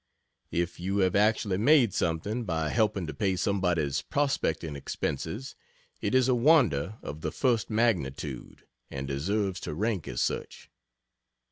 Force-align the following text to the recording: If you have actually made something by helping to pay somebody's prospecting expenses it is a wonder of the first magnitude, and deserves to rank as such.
If 0.49 0.79
you 0.79 0.97
have 1.05 1.15
actually 1.15 1.59
made 1.59 1.93
something 1.93 2.43
by 2.43 2.69
helping 2.69 3.05
to 3.05 3.13
pay 3.13 3.35
somebody's 3.35 4.01
prospecting 4.01 4.75
expenses 4.75 5.55
it 6.01 6.15
is 6.15 6.27
a 6.27 6.33
wonder 6.33 6.97
of 7.03 7.21
the 7.21 7.31
first 7.31 7.69
magnitude, 7.69 8.63
and 8.89 9.07
deserves 9.07 9.59
to 9.59 9.75
rank 9.75 10.07
as 10.07 10.19
such. 10.19 10.71